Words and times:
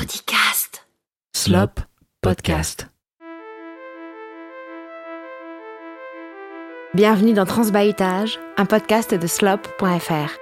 Parodicast. 0.00 0.86
Slop 1.36 1.80
Podcast. 2.22 2.88
Bienvenue 6.94 7.34
dans 7.34 7.44
Transbahutage, 7.44 8.40
un 8.56 8.64
podcast 8.64 9.12
de 9.12 9.26
slop.fr. 9.26 10.38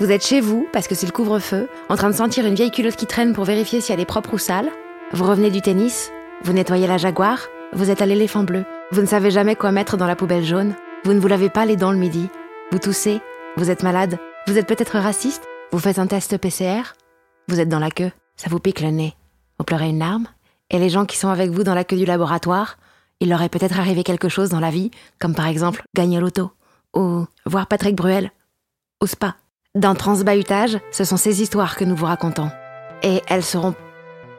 Vous 0.00 0.10
êtes 0.10 0.24
chez 0.24 0.40
vous, 0.40 0.66
parce 0.72 0.88
que 0.88 0.94
c'est 0.94 1.04
le 1.04 1.12
couvre-feu, 1.12 1.68
en 1.90 1.96
train 1.96 2.08
de 2.08 2.14
sentir 2.14 2.46
une 2.46 2.54
vieille 2.54 2.70
culotte 2.70 2.96
qui 2.96 3.04
traîne 3.04 3.34
pour 3.34 3.44
vérifier 3.44 3.82
si 3.82 3.92
elle 3.92 4.00
est 4.00 4.06
propre 4.06 4.32
ou 4.32 4.38
sale. 4.38 4.70
Vous 5.12 5.24
revenez 5.24 5.50
du 5.50 5.60
tennis, 5.60 6.10
vous 6.42 6.54
nettoyez 6.54 6.86
la 6.86 6.96
Jaguar, 6.96 7.48
vous 7.74 7.90
êtes 7.90 8.00
à 8.00 8.06
l'éléphant 8.06 8.44
bleu. 8.44 8.64
Vous 8.92 9.02
ne 9.02 9.06
savez 9.06 9.30
jamais 9.30 9.56
quoi 9.56 9.72
mettre 9.72 9.98
dans 9.98 10.06
la 10.06 10.16
poubelle 10.16 10.44
jaune. 10.44 10.74
Vous 11.04 11.12
ne 11.12 11.20
vous 11.20 11.28
lavez 11.28 11.50
pas 11.50 11.66
les 11.66 11.76
dents 11.76 11.92
le 11.92 11.98
midi. 11.98 12.30
Vous 12.72 12.78
toussez, 12.78 13.20
vous 13.58 13.70
êtes 13.70 13.82
malade, 13.82 14.18
vous 14.46 14.56
êtes 14.56 14.66
peut-être 14.66 14.98
raciste, 14.98 15.44
vous 15.70 15.80
faites 15.80 15.98
un 15.98 16.06
test 16.06 16.38
PCR, 16.38 16.94
vous 17.48 17.60
êtes 17.60 17.68
dans 17.68 17.78
la 17.78 17.90
queue, 17.90 18.10
ça 18.36 18.48
vous 18.50 18.60
pique 18.60 18.80
le 18.80 18.90
nez, 18.90 19.14
vous 19.58 19.64
pleurez 19.64 19.88
une 19.88 19.98
larme, 19.98 20.26
et 20.70 20.78
les 20.78 20.88
gens 20.88 21.06
qui 21.06 21.16
sont 21.16 21.28
avec 21.28 21.50
vous 21.50 21.64
dans 21.64 21.74
la 21.74 21.84
queue 21.84 21.96
du 21.96 22.04
laboratoire, 22.04 22.76
il 23.20 23.28
leur 23.30 23.42
est 23.42 23.48
peut-être 23.48 23.78
arrivé 23.78 24.04
quelque 24.04 24.28
chose 24.28 24.50
dans 24.50 24.60
la 24.60 24.70
vie, 24.70 24.90
comme 25.18 25.34
par 25.34 25.46
exemple 25.46 25.82
gagner 25.94 26.20
l'auto, 26.20 26.50
ou 26.94 27.24
voir 27.46 27.66
Patrick 27.66 27.96
Bruel, 27.96 28.30
au 29.00 29.06
spa. 29.06 29.36
Dans 29.74 29.94
Transbahutage, 29.94 30.78
ce 30.90 31.04
sont 31.04 31.16
ces 31.16 31.42
histoires 31.42 31.76
que 31.76 31.84
nous 31.84 31.96
vous 31.96 32.06
racontons. 32.06 32.50
Et 33.02 33.22
elles 33.28 33.42
seront 33.42 33.74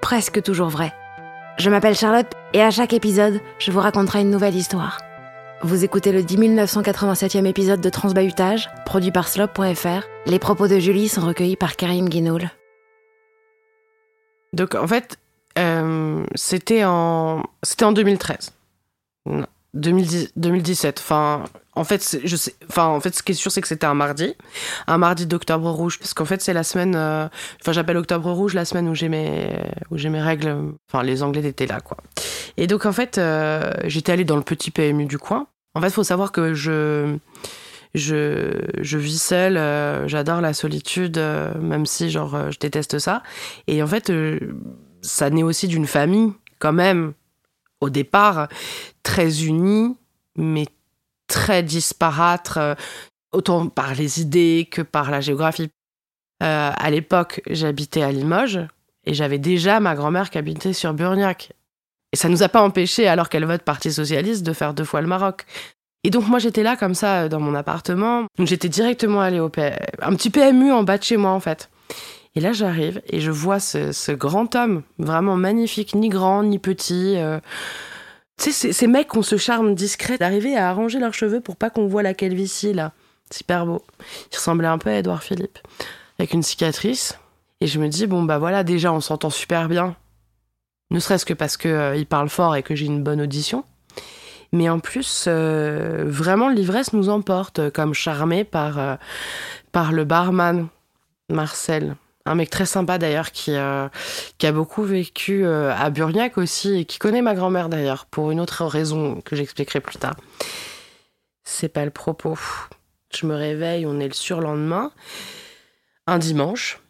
presque 0.02 0.42
toujours 0.42 0.70
vraies. 0.70 0.94
Je 1.58 1.70
m'appelle 1.70 1.96
Charlotte 1.96 2.32
et 2.54 2.62
à 2.62 2.72
chaque 2.72 2.94
épisode, 2.94 3.40
je 3.60 3.72
vous 3.72 3.80
raconterai 3.80 4.22
une 4.22 4.32
nouvelle 4.32 4.56
histoire. 4.56 5.00
Vous 5.64 5.84
écoutez 5.84 6.12
le 6.12 6.24
10 6.24 6.38
987e 6.38 7.46
épisode 7.46 7.82
de 7.82 7.90
Transbahutage, 7.90 8.70
produit 8.86 9.12
par 9.12 9.28
slop.fr. 9.28 10.08
Les 10.28 10.40
propos 10.40 10.68
de 10.68 10.78
Julie 10.78 11.08
sont 11.08 11.26
recueillis 11.26 11.56
par 11.56 11.76
Karim 11.76 12.10
Guinoul. 12.10 12.50
Donc 14.58 14.76
en 14.76 14.88
fait, 14.88 15.18
euh, 15.58 16.26
c'était 16.36 16.84
en 16.84 17.44
c'était 17.64 17.86
en 17.86 17.92
2013. 17.94 18.52
Non, 19.28 19.46
2010 19.76 20.32
2017. 20.36 21.00
Enfin, 21.00 21.44
en 21.76 21.84
fait, 21.84 22.20
je 22.24 22.36
sais. 22.36 22.56
Enfin, 22.70 22.88
en 22.88 23.00
fait, 23.00 23.14
ce 23.16 23.22
qui 23.22 23.34
est 23.34 23.36
sûr, 23.36 23.52
c'est 23.52 23.62
que 23.62 23.68
c'était 23.68 23.86
un 23.86 23.94
mardi, 23.94 24.34
un 24.88 24.98
mardi 24.98 25.28
d'Octobre 25.28 25.70
Rouge, 25.70 26.00
parce 26.00 26.14
qu'en 26.16 26.26
fait, 26.26 26.42
c'est 26.42 26.54
la 26.54 26.64
semaine. 26.64 26.96
euh, 26.96 27.28
Enfin, 27.62 27.72
j'appelle 27.72 27.98
Octobre 27.98 28.32
Rouge 28.32 28.56
la 28.56 28.66
semaine 28.66 28.90
où 28.90 28.96
j'ai 28.96 29.10
mes 29.10 29.56
où 29.92 29.98
j'ai 29.98 30.10
mes 30.10 30.22
règles. 30.22 30.56
Enfin, 30.90 31.04
les 31.04 31.22
Anglais 31.22 31.46
étaient 31.46 31.68
là, 31.68 31.80
quoi. 31.80 31.98
Et 32.58 32.66
donc 32.66 32.86
en 32.88 32.92
fait, 32.94 33.18
euh, 33.20 33.72
j'étais 33.86 34.12
allée 34.12 34.26
dans 34.26 34.38
le 34.38 34.42
petit 34.44 34.72
PMU 34.72 35.06
du 35.06 35.20
coin. 35.20 35.48
En 35.76 35.82
fait, 35.82 35.92
faut 35.92 36.04
savoir 36.04 36.32
que 36.32 36.56
je 36.56 37.16
je, 37.98 38.98
vis 38.98 39.22
seule, 39.22 39.58
euh, 39.58 40.08
j'adore 40.08 40.42
la 40.42 40.54
solitude, 40.54 41.18
euh, 41.18 41.54
même 41.60 41.86
si 41.86 42.10
genre 42.10 42.36
euh, 42.36 42.52
je 42.52 42.60
déteste 42.60 43.00
ça. 43.00 43.24
Et 43.68 43.82
en 43.84 43.88
fait, 43.88 44.12
ça 45.02 45.30
naît 45.30 45.44
aussi 45.44 45.68
d'une 45.68 45.88
famille, 45.88 46.34
quand 46.60 46.74
même, 46.74 47.14
au 47.82 47.90
départ, 47.90 48.48
très 49.04 49.46
unie, 49.46 49.96
mais 50.36 50.68
très 51.28 51.64
disparate, 51.64 52.58
autant 53.32 53.68
par 53.68 53.94
les 53.94 54.22
idées 54.22 54.68
que 54.72 54.82
par 54.82 55.12
la 55.12 55.22
géographie. 55.22 55.70
À 56.40 56.90
l'époque, 56.90 57.42
j'habitais 57.50 58.02
à 58.02 58.12
Limoges 58.12 58.60
et 59.06 59.14
j'avais 59.14 59.40
déjà 59.40 59.80
ma 59.80 59.96
grand-mère 59.96 60.30
qui 60.30 60.38
habitait 60.38 60.74
sur 60.74 60.94
Burniac. 60.94 61.54
Et 62.14 62.16
ça 62.16 62.30
nous 62.30 62.44
a 62.44 62.50
pas 62.50 62.62
empêché, 62.62 63.08
alors 63.08 63.30
qu'elle 63.30 63.46
vote 63.46 63.64
Parti 63.64 63.92
Socialiste, 63.92 64.44
de 64.44 64.54
faire 64.54 64.74
deux 64.74 64.86
fois 64.86 65.02
le 65.02 65.08
Maroc. 65.08 65.46
Et 66.04 66.10
donc 66.10 66.28
moi 66.28 66.40
j'étais 66.40 66.64
là 66.64 66.76
comme 66.78 66.94
ça 66.96 67.24
euh, 67.24 67.30
dans 67.30 67.40
mon 67.40 67.56
appartement. 67.56 68.26
J'étais 68.40 68.70
directement 68.70 69.22
allée 69.22 69.40
au 69.40 69.50
P- 69.50 69.74
un 70.02 70.16
petit 70.16 70.30
PMU 70.30 70.72
en 70.72 70.84
bas 70.84 70.98
de 70.98 71.04
chez 71.04 71.18
moi 71.18 71.32
en 71.32 71.40
fait. 71.40 71.70
Et 72.36 72.40
là 72.40 72.54
j'arrive 72.54 73.02
et 73.08 73.20
je 73.20 73.32
vois 73.32 73.60
ce, 73.60 74.12
grand 74.12 74.56
homme 74.56 74.84
vraiment 75.00 75.36
magnifique, 75.36 75.96
ni 75.96 76.10
grand 76.10 76.44
ni 76.44 76.60
petit. 76.60 77.16
euh. 77.18 77.40
Tu 78.42 78.52
sais 78.52 78.72
ces, 78.72 78.88
mecs 78.88 79.16
ont 79.16 79.24
ce 79.24 79.38
charme 79.38 79.74
discret 79.74 80.18
d'arriver 80.20 80.56
à 80.56 80.70
arranger 80.70 81.00
leurs 81.00 81.16
cheveux 81.16 81.42
pour 81.42 81.56
pas 81.56 81.70
qu'on 81.72 81.88
voit 81.88 82.04
la 82.04 82.14
calvitie 82.14 82.74
là. 82.74 82.94
Super 83.32 83.66
beau. 83.66 83.82
Il 84.32 84.36
ressemblait 84.38 84.68
un 84.68 84.78
peu 84.78 84.90
à 84.92 84.94
Edouard 85.00 85.24
Philippe 85.24 85.58
avec 86.20 86.34
une 86.34 86.44
cicatrice. 86.44 87.18
Et 87.60 87.66
je 87.68 87.80
me 87.80 87.88
dis 87.88 88.06
bon 88.06 88.22
bah 88.24 88.38
voilà 88.38 88.64
déjà 88.64 88.94
on 88.94 89.02
s'entend 89.02 89.32
super 89.32 89.68
bien. 89.68 89.96
Ne 90.92 91.00
serait-ce 91.00 91.26
que 91.26 91.34
parce 91.34 91.58
que 91.58 91.68
euh, 91.68 92.06
parle 92.08 92.30
fort 92.30 92.56
et 92.56 92.62
que 92.64 92.76
j'ai 92.76 92.86
une 92.86 93.04
bonne 93.04 93.20
audition. 93.20 93.66
Mais 94.52 94.70
en 94.70 94.80
plus, 94.80 95.26
euh, 95.28 96.04
vraiment, 96.08 96.50
l'ivresse 96.50 96.94
nous 96.94 97.10
emporte, 97.10 97.60
euh, 97.60 97.70
comme 97.70 97.94
charmé 97.94 98.44
par, 98.44 98.80
euh, 98.80 98.96
par 99.72 99.92
le 99.92 100.06
barman, 100.06 100.68
Marcel. 101.30 101.96
Un 102.26 102.36
mec 102.36 102.50
très 102.50 102.66
sympa 102.66 102.98
d'ailleurs, 102.98 103.32
qui, 103.32 103.56
a 103.56 103.90
beaucoup 104.52 104.84
vécu 104.84 105.46
à 105.46 105.90
Burniac 105.90 106.38
aussi, 106.38 106.80
et 106.80 106.86
qui 106.86 107.00
connaît 107.00 107.22
ma 107.22 107.34
grand-mère 107.36 107.70
d'ailleurs, 107.70 108.06
pour 108.06 108.32
une 108.32 108.42
autre 108.42 108.66
raison 108.66 109.22
que 109.22 109.38
j'expliquerai 109.38 109.80
plus 109.80 109.98
tard. 109.98 110.16
C'est 111.46 111.70
pas 111.70 111.86
le 111.86 111.92
propos. 111.92 112.38
Je 113.16 113.26
me 113.26 113.34
réveille, 113.34 113.86
on 113.86 114.02
est 114.02 114.10
le 114.10 114.14
surlendemain, 114.14 114.92
un 116.06 116.18
dimanche. 116.18 116.82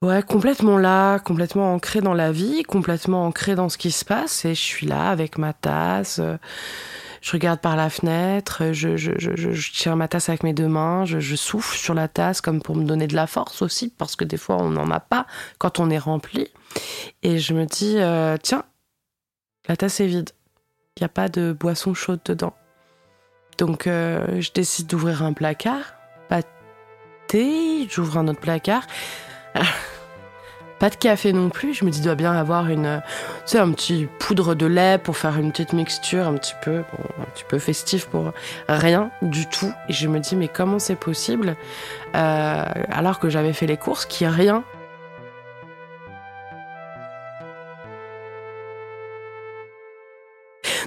Ouais, 0.00 0.22
complètement 0.22 0.78
là, 0.78 1.18
complètement 1.18 1.74
ancré 1.74 2.00
dans 2.00 2.14
la 2.14 2.30
vie, 2.30 2.62
complètement 2.62 3.26
ancré 3.26 3.56
dans 3.56 3.68
ce 3.68 3.76
qui 3.76 3.90
se 3.90 4.04
passe, 4.04 4.44
et 4.44 4.54
je 4.54 4.60
suis 4.60 4.86
là 4.86 5.10
avec 5.10 5.38
ma 5.38 5.52
tasse. 5.52 6.20
euh, 6.20 6.36
je 7.20 7.32
regarde 7.32 7.60
par 7.60 7.74
la 7.74 7.90
fenêtre, 7.90 8.72
je, 8.72 8.96
je, 8.96 9.72
tiens 9.72 9.96
ma 9.96 10.06
tasse 10.06 10.28
avec 10.28 10.44
mes 10.44 10.52
deux 10.52 10.68
mains, 10.68 11.04
je, 11.04 11.34
souffle 11.34 11.76
sur 11.76 11.94
la 11.94 12.06
tasse 12.06 12.40
comme 12.40 12.62
pour 12.62 12.76
me 12.76 12.84
donner 12.84 13.08
de 13.08 13.16
la 13.16 13.26
force 13.26 13.60
aussi, 13.60 13.88
parce 13.88 14.14
que 14.14 14.24
des 14.24 14.36
fois 14.36 14.56
on 14.58 14.70
n'en 14.70 14.88
a 14.92 15.00
pas 15.00 15.26
quand 15.58 15.80
on 15.80 15.90
est 15.90 15.98
rempli. 15.98 16.46
Et 17.24 17.38
je 17.40 17.52
me 17.54 17.66
dis, 17.66 17.96
euh, 17.98 18.36
tiens, 18.40 18.62
la 19.68 19.76
tasse 19.76 19.98
est 20.00 20.06
vide, 20.06 20.30
il 20.96 21.00
n'y 21.02 21.06
a 21.06 21.08
pas 21.08 21.28
de 21.28 21.52
boisson 21.58 21.92
chaude 21.94 22.20
dedans. 22.24 22.54
Donc 23.58 23.88
euh, 23.88 24.40
je 24.40 24.52
décide 24.52 24.86
d'ouvrir 24.86 25.24
un 25.24 25.32
placard, 25.32 25.94
pas 26.28 26.42
thé, 27.26 27.88
j'ouvre 27.90 28.18
un 28.18 28.28
autre 28.28 28.40
placard. 28.40 28.86
Pas 30.78 30.90
de 30.90 30.94
café 30.94 31.32
non 31.32 31.48
plus, 31.48 31.74
je 31.74 31.84
me 31.84 31.90
dis, 31.90 31.98
il 31.98 32.04
doit 32.04 32.14
bien 32.14 32.32
avoir 32.32 32.68
une, 32.68 33.02
tu 33.46 33.52
sais, 33.52 33.58
un 33.58 33.72
petit 33.72 34.06
poudre 34.20 34.54
de 34.54 34.66
lait 34.66 34.98
pour 34.98 35.16
faire 35.16 35.36
une 35.36 35.50
petite 35.50 35.72
mixture 35.72 36.26
un 36.28 36.34
petit 36.34 36.54
peu, 36.62 36.78
un 36.78 37.24
petit 37.34 37.44
peu 37.48 37.58
festif 37.58 38.06
pour 38.06 38.32
rien 38.68 39.10
du 39.20 39.46
tout. 39.46 39.72
Et 39.88 39.92
je 39.92 40.06
me 40.06 40.20
dis, 40.20 40.36
mais 40.36 40.46
comment 40.46 40.78
c'est 40.78 40.96
possible 40.96 41.56
euh, 42.14 42.64
alors 42.90 43.18
que 43.18 43.28
j'avais 43.28 43.52
fait 43.52 43.66
les 43.66 43.76
courses, 43.76 44.06
qu'il 44.06 44.26
n'y 44.26 44.32
a 44.32 44.36
rien 44.36 44.64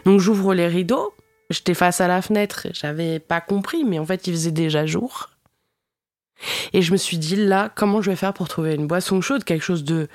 Donc 0.06 0.20
j'ouvre 0.20 0.54
les 0.54 0.68
rideaux, 0.68 1.14
j'étais 1.50 1.74
face 1.74 2.02
à 2.02 2.08
la 2.08 2.22
fenêtre, 2.22 2.68
j'avais 2.74 3.20
pas 3.20 3.42
compris, 3.42 3.84
mais 3.84 4.00
en 4.00 4.06
fait 4.06 4.28
il 4.28 4.34
faisait 4.34 4.52
déjà 4.52 4.86
jour. 4.86 5.30
Et 6.74 6.82
je 6.82 6.92
me 6.92 6.98
suis 6.98 7.18
dit, 7.18 7.36
là, 7.36 7.72
comment 7.74 8.02
je 8.02 8.10
vais 8.10 8.16
faire 8.16 8.34
pour 8.34 8.48
trouver 8.48 8.76
une 8.76 8.88
boisson 8.88 9.22
chaude, 9.22 9.44
quelque 9.44 9.64
chose 9.64 9.84
de 9.84 10.08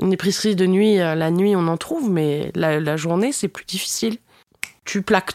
une 0.00 0.12
épicerie 0.12 0.54
de 0.54 0.66
nuit, 0.66 1.00
euh, 1.00 1.14
la 1.14 1.30
nuit 1.30 1.56
on 1.56 1.66
en 1.66 1.76
trouve, 1.76 2.10
mais 2.10 2.52
la, 2.54 2.96
journée 2.96 3.32
c'est 3.32 3.48
plus 3.48 3.64
difficile. 3.64 4.18
Tu 4.84 5.02
plaques 5.02 5.32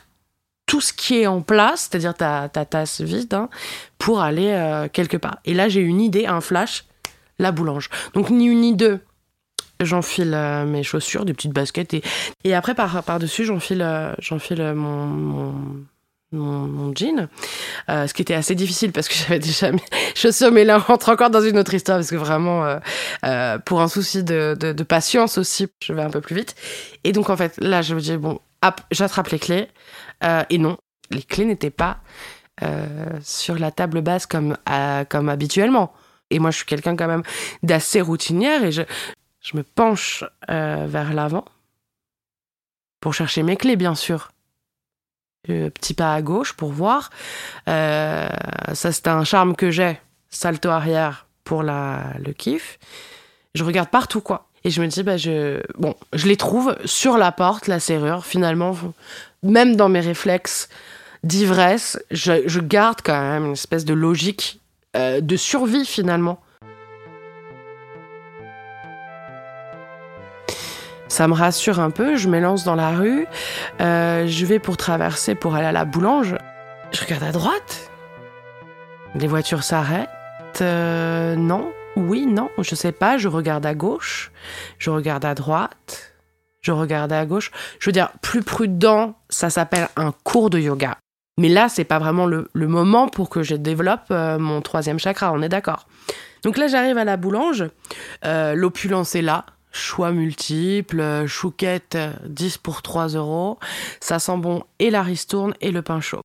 tout 0.66 0.81
ce 0.81 0.94
qui 0.94 1.19
est 1.19 1.27
en 1.27 1.42
place, 1.42 1.89
c'est-à-dire 1.89 2.13
ta, 2.13 2.50
ta 2.50 2.66
tasse 2.66 3.01
vide, 3.01 3.33
hein, 3.33 3.50
pour 3.98 4.22
aller 4.22 4.50
euh, 4.51 4.88
quelque 4.92 5.18
part. 5.18 5.39
Et 5.45 5.54
là 5.54 5.69
j'ai 5.69 5.81
une 5.81 6.01
idée, 6.01 6.25
un 6.25 6.42
flash, 6.42 6.86
la 7.38 7.51
boulange. 7.51 7.89
Donc 8.13 8.30
ni 8.30 8.45
une 8.48 8.62
ni 8.62 8.75
deux, 8.75 9.01
j'enfile 9.81 10.33
euh, 10.33 10.66
mes 10.66 10.83
chaussures, 10.83 11.25
des 11.25 11.33
petites 11.33 11.54
baskets, 11.54 11.94
et, 11.94 12.04
et 12.44 12.56
après 12.56 12.75
par, 12.75 13.04
par-dessus 13.04 13.45
j'enfile, 13.45 13.81
euh, 13.81 14.13
j'enfile 14.19 14.74
mon, 14.74 15.54
mon, 16.35 16.93
jean, 16.93 17.27
euh, 17.89 18.07
ce 18.07 18.13
qui 18.13 18.21
était 18.21 18.33
assez 18.33 18.55
difficile 18.55 18.91
parce 18.91 19.07
que 19.07 19.13
j'avais 19.27 19.39
déjà 19.39 19.71
mes 19.71 19.83
chaussures, 20.15 20.51
mais 20.51 20.63
là 20.63 20.77
on 20.77 20.81
rentre 20.81 21.09
encore 21.09 21.29
dans 21.29 21.41
une 21.41 21.57
autre 21.57 21.73
histoire 21.73 21.97
parce 21.97 22.09
que 22.09 22.15
vraiment, 22.15 22.65
euh, 22.65 22.79
euh, 23.25 23.57
pour 23.59 23.81
un 23.81 23.87
souci 23.87 24.23
de, 24.23 24.83
patience 24.87 25.37
aussi, 25.37 25.67
je 25.83 25.93
vais 25.93 26.03
un 26.03 26.09
peu 26.09 26.21
plus 26.21 26.35
vite. 26.35 26.55
Et 27.03 27.11
donc 27.11 27.29
en 27.29 27.37
fait, 27.37 27.55
là 27.59 27.81
je 27.81 27.95
me 27.95 28.01
dis, 28.01 28.17
bon, 28.17 28.39
j'attrape 28.91 29.29
les 29.29 29.39
clés, 29.39 29.67
et 30.49 30.57
non, 30.57 30.77
les 31.11 31.21
clés 31.21 31.45
n'étaient 31.45 31.69
pas 31.69 31.97
sur 33.21 33.57
la 33.57 33.71
table 33.71 34.01
basse 34.01 34.25
comme, 34.25 34.57
habituellement. 34.65 35.93
Et 36.31 36.39
moi, 36.39 36.49
je 36.49 36.57
suis 36.57 36.65
quelqu'un 36.65 36.95
quand 36.95 37.07
même 37.07 37.21
d'assez 37.61 38.01
routinière 38.01 38.63
et 38.63 38.71
je, 38.71 38.81
me 39.53 39.61
penche 39.61 40.23
vers 40.47 41.13
l'avant 41.13 41.45
pour 42.99 43.13
chercher 43.13 43.43
mes 43.43 43.55
clés, 43.55 43.75
bien 43.75 43.93
sûr. 43.93 44.31
Le 45.47 45.69
petit 45.69 45.94
pas 45.94 46.13
à 46.13 46.21
gauche 46.21 46.53
pour 46.53 46.71
voir. 46.71 47.09
Euh, 47.68 48.27
ça, 48.74 48.92
c'est 48.92 49.07
un 49.07 49.24
charme 49.24 49.56
que 49.56 49.71
j'ai. 49.71 50.00
Salto 50.30 50.69
arrière 50.69 51.27
pour 51.44 51.63
la, 51.63 52.13
le 52.24 52.33
kiff. 52.33 52.80
Je 53.53 53.63
regarde 53.63 53.89
partout, 53.89 54.21
quoi. 54.21 54.47
Et 54.63 54.71
je 54.71 54.81
me 54.81 54.88
dis, 54.88 55.03
bah, 55.03 55.18
je, 55.18 55.62
bon, 55.77 55.95
je 56.13 56.27
les 56.27 56.38
trouve 56.38 56.75
sur 56.86 57.18
la 57.18 57.31
porte, 57.31 57.68
la 57.68 57.80
serrure. 57.80 58.25
Finalement, 58.25 58.75
même 59.44 59.75
dans 59.75 59.89
mes 59.89 60.00
réflexes 60.00 60.69
d'ivresse, 61.24 62.00
je, 62.12 62.59
garde 62.59 63.00
quand 63.03 63.19
même 63.19 63.45
une 63.45 63.53
espèce 63.53 63.86
de 63.86 63.94
logique 63.94 64.59
euh, 64.97 65.21
de 65.21 65.38
survie, 65.38 65.86
finalement. 65.86 66.39
Ça 71.07 71.28
me 71.28 71.34
rassure 71.34 71.80
un 71.80 71.92
peu, 71.92 72.16
je 72.16 72.28
m'élance 72.28 72.63
dans 72.63 72.75
la 72.75 72.92
rue, 72.92 73.28
euh, 73.80 74.25
je 74.28 74.46
vais 74.46 74.60
pour 74.60 74.75
traverser 74.75 75.36
pour 75.36 75.56
aller 75.56 75.68
à 75.68 75.72
la 75.72 75.86
boulange. 75.86 76.36
Je 76.92 77.02
regarde 77.02 77.24
à 77.24 77.31
droite. 77.31 77.92
Les 79.13 79.28
voitures 79.28 79.63
s'arrêtent. 79.63 80.10
Euh, 80.62 81.36
non, 81.36 81.72
oui, 81.96 82.25
non, 82.25 82.50
je 82.60 82.75
sais 82.75 82.92
pas, 82.92 83.18
je 83.18 83.28
regarde 83.28 83.66
à 83.66 83.74
gauche, 83.74 84.31
je 84.80 84.90
regarde 84.90 85.25
à 85.25 85.34
droite, 85.34 86.13
je 86.62 86.72
regarde 86.72 87.13
à 87.13 87.25
gauche. 87.25 87.52
Je 87.80 87.90
veux 87.90 87.94
dire, 87.94 88.10
plus 88.22 88.42
prudent, 88.42 89.16
ça 89.30 89.50
s'appelle 89.50 89.88
un 89.96 90.12
cours 90.12 90.50
de 90.50 90.60
yoga. 90.60 90.98
Mais 91.38 91.50
là, 91.50 91.68
c'est 91.69 91.84
pas 91.84 92.00
vraiment 92.00 92.25
le, 92.25 92.50
moment 92.54 93.07
pour 93.07 93.30
que 93.30 93.44
je 93.44 93.56
développe 93.56 94.06
euh, 94.12 94.40
mon 94.40 94.62
troisième 94.62 95.00
chakra, 95.00 95.34
on 95.34 95.42
est 95.42 95.50
d'accord. 95.50 95.88
Donc 96.44 96.57
là, 96.57 96.68
j'arrive 96.68 96.98
à 96.98 97.04
la 97.04 97.18
boulange, 97.18 97.66
euh, 98.24 98.56
l'opulence 98.56 99.16
est 99.16 99.22
là, 99.22 99.46
choix 99.75 100.12
multiples, 100.12 101.25
chouquette 101.27 101.98
10 102.25 102.57
pour 102.57 102.81
3 102.81 103.10
euros, 103.10 103.60
ça 104.00 104.19
sent 104.19 104.38
bon 104.38 104.63
et 104.80 104.89
la 104.89 105.04
ristourne 105.04 105.54
et 105.62 105.72
le 105.72 105.81
pain 105.81 106.01
chaud 106.01 106.22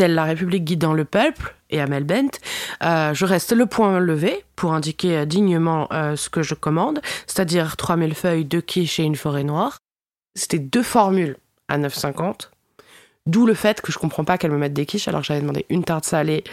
telle 0.00 0.14
la 0.14 0.24
République 0.24 0.64
guidant 0.64 0.94
le 0.94 1.04
peuple 1.04 1.54
et 1.68 1.78
Amel 1.78 2.04
Bent, 2.04 2.30
euh, 2.82 3.12
je 3.12 3.26
reste 3.26 3.52
le 3.52 3.66
point 3.66 4.00
levé 4.00 4.46
pour 4.56 4.72
indiquer 4.72 5.18
euh, 5.18 5.24
dignement 5.26 5.88
euh, 5.92 6.16
ce 6.16 6.30
que 6.30 6.40
je 6.40 6.54
commande, 6.54 7.02
c'est-à-dire 7.26 7.76
3000 7.76 8.14
feuilles, 8.14 8.46
de 8.46 8.60
quiche 8.60 8.98
et 8.98 9.02
une 9.02 9.14
forêt 9.14 9.44
noire. 9.44 9.76
C'était 10.34 10.58
deux 10.58 10.82
formules 10.82 11.36
à 11.68 11.76
9,50. 11.76 12.48
D'où 13.26 13.44
le 13.44 13.52
fait 13.52 13.82
que 13.82 13.92
je 13.92 13.98
comprends 13.98 14.24
pas 14.24 14.38
qu'elle 14.38 14.52
me 14.52 14.56
mette 14.56 14.72
des 14.72 14.86
quiches 14.86 15.06
alors 15.06 15.22
j'avais 15.22 15.42
demandé 15.42 15.66
une 15.68 15.84
tarte 15.84 16.06
salée, 16.06 16.44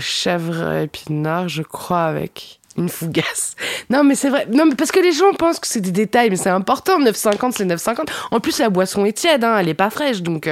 chèvre 0.00 0.72
épinard, 0.72 1.48
je 1.48 1.62
crois, 1.62 2.06
avec 2.06 2.58
une 2.78 2.88
fougasse. 2.88 3.56
Non, 3.90 4.04
mais 4.04 4.14
c'est 4.14 4.30
vrai. 4.30 4.46
Non, 4.50 4.66
mais 4.66 4.74
parce 4.74 4.92
que 4.92 5.00
les 5.00 5.12
gens 5.12 5.32
pensent 5.32 5.60
que 5.60 5.66
c'est 5.66 5.80
des 5.80 5.92
détails, 5.92 6.30
mais 6.30 6.36
c'est 6.36 6.50
important. 6.50 7.00
9,50, 7.00 7.52
c'est 7.52 7.64
9,50. 7.64 8.08
En 8.30 8.40
plus, 8.40 8.58
la 8.58 8.70
boisson 8.70 9.04
est 9.04 9.12
tiède, 9.12 9.44
hein, 9.44 9.58
elle 9.58 9.68
est 9.68 9.74
pas 9.74 9.90
fraîche, 9.90 10.22
donc. 10.22 10.48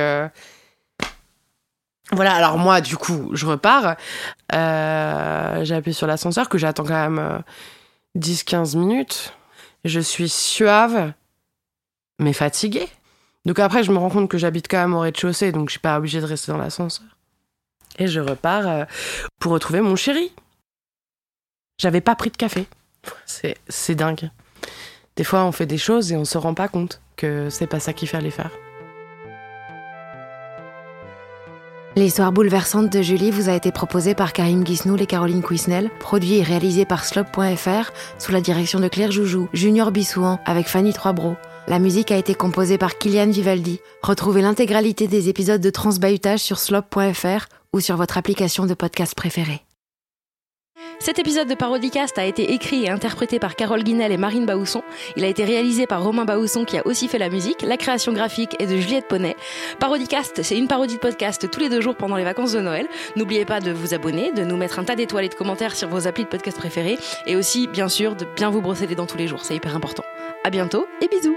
Voilà, 2.13 2.35
alors 2.35 2.59
moi, 2.59 2.81
du 2.81 2.97
coup, 2.97 3.31
je 3.33 3.47
repars. 3.47 3.97
Euh, 4.55 5.65
J'appuie 5.65 5.95
sur 5.95 6.07
l'ascenseur 6.07 6.49
que 6.49 6.59
j'attends 6.59 6.85
quand 6.85 7.11
même 7.11 7.43
10-15 8.17 8.77
euh, 8.77 8.79
minutes. 8.79 9.35
Je 9.85 10.01
suis 10.01 10.29
suave, 10.29 11.13
mais 12.19 12.33
fatiguée. 12.33 12.89
Donc 13.45 13.59
après, 13.59 13.83
je 13.83 13.93
me 13.93 13.99
rends 13.99 14.11
compte 14.11 14.31
que 14.31 14.39
j'habite 14.39 14.69
quand 14.69 14.79
même 14.79 14.95
au 14.95 15.01
rez-de-chaussée, 15.01 15.53
donc 15.53 15.69
je 15.69 15.73
suis 15.73 15.81
pas 15.81 15.99
obligée 15.99 16.21
de 16.21 16.27
rester 16.27 16.53
dans 16.53 16.59
l'ascenseur. 16.59 17.07
Et 17.99 18.07
je 18.07 18.21
repars 18.21 18.67
euh, 18.67 18.85
pour 19.39 19.53
retrouver 19.53 19.81
mon 19.81 19.97
chéri. 19.97 20.33
J'avais 21.79 22.01
pas 22.01 22.15
pris 22.15 22.31
de 22.31 22.37
café. 22.37 22.67
C'est 23.27 23.95
dingue. 23.95 24.31
Des 25.17 25.25
fois, 25.25 25.45
on 25.45 25.53
fait 25.53 25.67
des 25.67 25.79
choses 25.79 26.13
et 26.13 26.17
on 26.17 26.25
se 26.25 26.39
rend 26.39 26.55
pas 26.55 26.69
compte 26.69 27.01
que 27.17 27.49
c'est 27.51 27.67
pas 27.67 27.81
ça 27.81 27.93
qu'il 27.93 28.09
fallait 28.09 28.31
faire. 28.31 28.51
L'histoire 31.97 32.33
bouleversante 32.33 32.91
de 32.91 33.03
Julie 33.03 33.31
vous 33.31 33.49
a 33.49 33.53
été 33.53 33.71
proposée 33.71 34.17
par 34.17 34.33
Karim 34.33 34.65
Guisnoul 34.65 35.01
et 35.01 35.07
Caroline 35.07 35.45
Quisnel, 35.45 35.91
produit 36.01 36.39
et 36.39 36.43
réalisé 36.43 36.85
par 36.85 37.05
Slop.fr 37.05 37.93
sous 38.19 38.33
la 38.33 38.41
direction 38.41 38.81
de 38.81 38.89
Claire 38.89 39.13
Joujou, 39.13 39.49
Junior 39.53 39.93
Bissouan 39.93 40.41
avec 40.45 40.67
Fanny 40.67 40.93
Troisbro. 40.93 41.37
La 41.69 41.79
musique 41.79 42.11
a 42.11 42.17
été 42.17 42.35
composée 42.35 42.79
par 42.79 42.99
Kylian 42.99 43.31
Vivaldi. 43.31 43.79
Retrouvez 44.03 44.43
l'intégralité 44.43 45.07
des 45.07 45.29
épisodes 45.29 45.61
de 45.61 45.71
Transbahutage 45.71 46.41
sur 46.41 46.59
slop.fr 46.59 47.47
ou 47.73 47.79
sur 47.79 47.97
votre 47.97 48.19
application 48.19 48.67
de 48.67 48.75
podcast 48.75 49.15
préférée. 49.15 49.63
Cet 51.05 51.19
épisode 51.19 51.49
de 51.49 51.55
Parodicast 51.55 52.17
a 52.17 52.25
été 52.25 52.55
écrit 52.55 52.85
et 52.85 52.89
interprété 52.89 53.39
par 53.39 53.57
Carole 53.57 53.83
Guinel 53.83 54.11
et 54.11 54.17
Marine 54.17 54.47
Baousson. 54.47 54.83
Il 55.17 55.25
a 55.25 55.29
été 55.29 55.45
réalisé 55.45 55.87
par 55.87 56.03
Romain 56.03 56.25
Baousson 56.25 56.65
qui 56.65 56.79
a 56.79 56.87
aussi 56.87 57.09
fait 57.09 57.19
la 57.19 57.29
musique. 57.29 57.61
La 57.61 57.77
création 57.77 58.15
graphique 58.15 58.57
est 58.59 58.67
de 58.67 58.79
Juliette 58.79 59.07
Poney. 59.07 59.37
Parodicast, 59.79 60.43
c'est 60.43 60.57
une 60.57 60.67
parodie 60.67 60.95
de 60.95 61.01
podcast 61.01 61.51
tous 61.51 61.61
les 61.61 61.69
deux 61.69 61.83
jours 61.83 61.95
pendant 61.95 62.17
les 62.17 62.25
vacances 62.25 62.53
de 62.53 62.61
Noël. 62.61 62.89
N'oubliez 63.17 63.45
pas 63.45 63.61
de 63.61 63.71
vous 63.71 63.93
abonner, 63.93 64.33
de 64.33 64.45
nous 64.45 64.57
mettre 64.57 64.79
un 64.79 64.85
tas 64.85 64.97
d'étoiles 64.97 65.27
et 65.27 65.29
de 65.29 65.35
commentaires 65.35 65.77
sur 65.77 65.91
vos 65.91 66.09
applis 66.09 66.25
de 66.25 66.31
podcast 66.31 66.57
préférés 66.57 66.99
et 67.27 67.37
aussi, 67.37 67.67
bien 67.67 67.91
sûr, 67.91 68.17
de 68.17 68.25
bien 68.35 68.49
vous 68.49 68.63
brosser 68.63 68.87
les 68.87 68.95
dents 68.95 69.05
tous 69.05 69.19
les 69.19 69.29
jours. 69.29 69.45
C'est 69.45 69.55
hyper 69.55 69.77
important. 69.77 70.05
À 70.43 70.49
bientôt 70.49 70.87
et 71.03 71.09
bisous! 71.09 71.37